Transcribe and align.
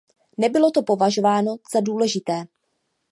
Nebylo 0.37 0.71
to 0.71 0.83
považováno 0.83 1.55
za 1.73 1.79
důležité. 1.79 2.45